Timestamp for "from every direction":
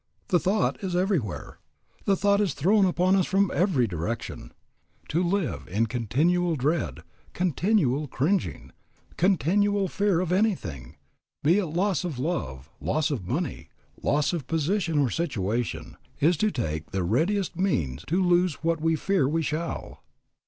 3.27-4.51